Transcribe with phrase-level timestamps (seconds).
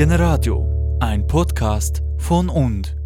[0.00, 0.66] Generadio,
[1.00, 2.96] ein Podcast von und.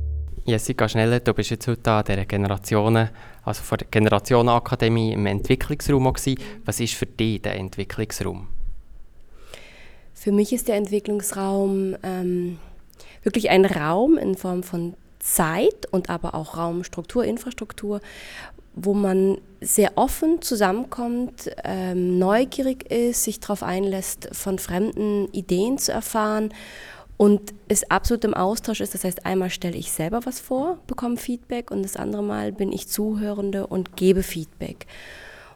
[0.45, 3.11] Jessica Schnelle, du bist jetzt heute an der Generationen,
[3.43, 6.39] also vor der Generationenakademie im Entwicklungsraum gewesen.
[6.65, 8.47] Was ist für dich der Entwicklungsraum?
[10.13, 12.59] Für mich ist der Entwicklungsraum ähm,
[13.25, 18.03] wirklich ein Raum in Form von Zeit und aber auch Raumstruktur, Infrastruktur,
[18.75, 25.93] wo man sehr offen zusammenkommt, ähm, neugierig ist, sich darauf einlässt, von fremden Ideen zu
[25.93, 26.53] erfahren
[27.17, 28.95] und es absolut im Austausch ist.
[28.95, 32.73] Das heißt, einmal stelle ich selber was vor, bekomme Feedback und das andere Mal bin
[32.73, 34.87] ich Zuhörende und gebe Feedback.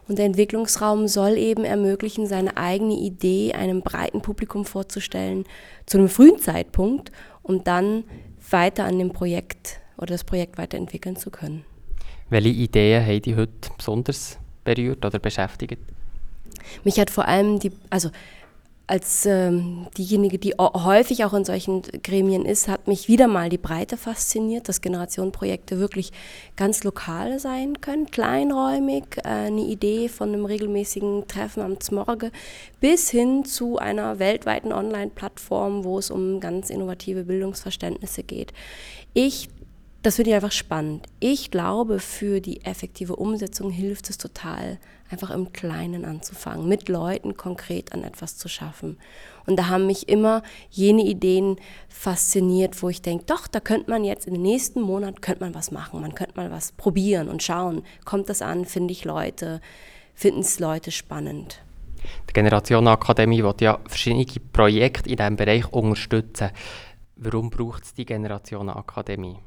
[0.07, 5.45] Und der Entwicklungsraum soll eben ermöglichen, seine eigene Idee einem breiten Publikum vorzustellen,
[5.85, 7.11] zu einem frühen Zeitpunkt,
[7.43, 8.05] um dann
[8.49, 11.63] weiter an dem Projekt oder das Projekt weiterentwickeln zu können.
[12.29, 15.79] Welche Ideen haben dich heute besonders berührt oder beschäftigt?
[16.83, 18.09] Mich hat vor allem die, also
[18.89, 23.59] als ähm, diejenige, die häufig auch in solchen Gremien ist, hat mich wieder mal die
[23.59, 26.11] Breite fasziniert, dass Generationenprojekte wirklich
[26.55, 32.31] ganz lokal sein können, kleinräumig, äh, eine Idee von einem regelmäßigen Treffen am Zmorge
[32.79, 38.53] bis hin zu einer weltweiten Online-Plattform, wo es um ganz innovative Bildungsverständnisse geht.
[39.13, 39.49] Ich
[40.01, 41.07] das finde ich einfach spannend.
[41.19, 47.35] Ich glaube, für die effektive Umsetzung hilft es total, einfach im Kleinen anzufangen, mit Leuten
[47.35, 48.97] konkret an etwas zu schaffen.
[49.45, 51.57] Und da haben mich immer jene Ideen
[51.89, 55.55] fasziniert, wo ich denke, doch, da könnte man jetzt in den nächsten Monaten könnte man
[55.55, 59.59] was machen, man könnte mal was probieren und schauen, kommt das an, finde ich Leute,
[60.13, 61.61] finden es Leute spannend.
[62.29, 66.51] Die Generationenakademie wird ja verschiedene Projekte in diesem Bereich unterstützen.
[67.15, 69.37] Warum braucht es die Generationenakademie?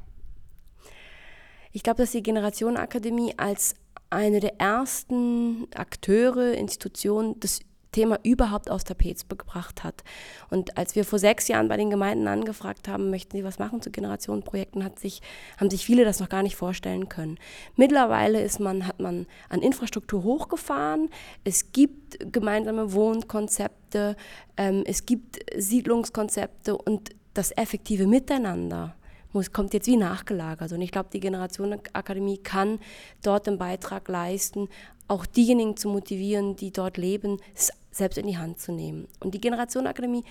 [1.75, 3.73] Ich glaube, dass die Generationenakademie als
[4.11, 10.03] eine der ersten Akteure, Institutionen das Thema überhaupt aufs Tapet gebracht hat.
[10.51, 13.81] Und als wir vor sechs Jahren bei den Gemeinden angefragt haben, möchten sie was machen
[13.81, 15.21] zu Generationenprojekten, hat sich,
[15.57, 17.39] haben sich viele das noch gar nicht vorstellen können.
[17.75, 21.09] Mittlerweile ist man, hat man an Infrastruktur hochgefahren.
[21.43, 24.15] Es gibt gemeinsame Wohnkonzepte,
[24.57, 28.95] ähm, es gibt Siedlungskonzepte und das effektive Miteinander
[29.33, 30.71] muss, kommt jetzt wie nachgelagert.
[30.71, 32.79] Und ich glaube, die Generationenakademie kann
[33.21, 34.69] dort einen Beitrag leisten,
[35.07, 39.07] auch diejenigen zu motivieren, die dort leben, es selbst in die Hand zu nehmen.
[39.19, 40.23] Und die Generationenakademie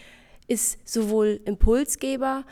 [0.48, 2.44] ist sowohl Impulsgeber,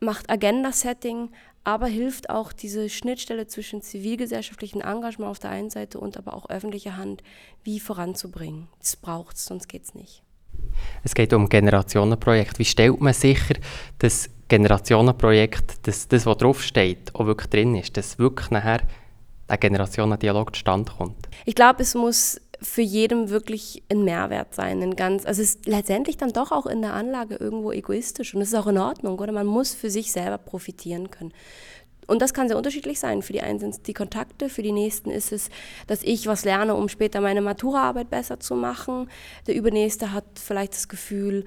[0.00, 1.30] macht Agenda-Setting,
[1.62, 6.48] aber hilft auch diese Schnittstelle zwischen zivilgesellschaftlichem Engagement auf der einen Seite und aber auch
[6.48, 7.22] öffentlicher Hand
[7.62, 8.68] wie voranzubringen.
[8.78, 10.22] Das braucht es, sonst geht es nicht.
[11.02, 12.58] Es geht um Generationenprojekt.
[12.58, 13.54] Wie stellt man sicher,
[13.98, 18.80] dass Generationenprojekt, dass das, was draufsteht, auch wirklich drin ist, dass wirklich nachher
[19.48, 21.28] ein Generationendialog zustande kommt?
[21.46, 24.82] Ich glaube, es muss für jedem wirklich ein Mehrwert sein.
[24.82, 28.40] Ein ganz, also es ist letztendlich dann doch auch in der Anlage irgendwo egoistisch und
[28.40, 29.32] das ist auch in Ordnung, oder?
[29.32, 31.32] Man muss für sich selber profitieren können.
[32.06, 33.22] Und das kann sehr unterschiedlich sein.
[33.22, 35.48] Für die einen sind es die Kontakte, für die nächsten ist es,
[35.86, 39.08] dass ich was lerne, um später meine Maturaarbeit besser zu machen.
[39.46, 41.44] Der Übernächste hat vielleicht das Gefühl,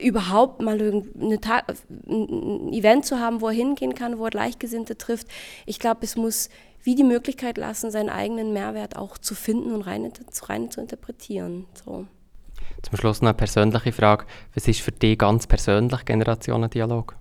[0.00, 5.28] überhaupt mal ein Event zu haben, wo er hingehen kann, wo er Gleichgesinnte trifft.
[5.64, 6.48] Ich glaube, es muss
[6.82, 10.12] wie die Möglichkeit lassen, seinen eigenen Mehrwert auch zu finden und rein,
[10.48, 11.66] rein zu interpretieren.
[11.84, 12.06] So.
[12.82, 14.26] Zum Schluss noch eine persönliche Frage.
[14.54, 17.16] Was ist für dich ganz persönlich Generationendialog?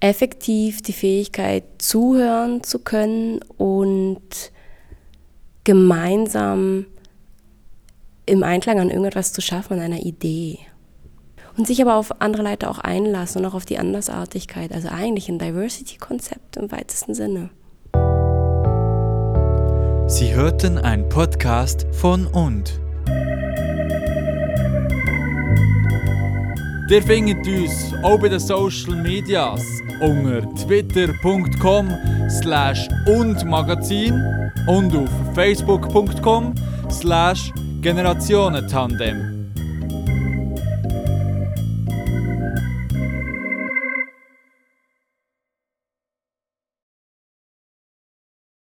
[0.00, 4.50] effektiv die Fähigkeit zuhören zu können und
[5.64, 6.86] gemeinsam
[8.24, 10.58] im Einklang an irgendetwas zu schaffen, an einer Idee.
[11.56, 15.28] Und sich aber auf andere Leute auch einlassen und auch auf die Andersartigkeit, also eigentlich
[15.28, 17.50] ein Diversity-Konzept im weitesten Sinne.
[20.06, 22.80] Sie hörten einen Podcast von und.
[26.90, 29.62] Ihr findet uns auch bei den Social Medias
[30.00, 31.88] unter twitter.com
[32.28, 34.20] slash und Magazin
[34.66, 36.54] und auf facebook.com
[36.90, 39.39] slash Generationentandem.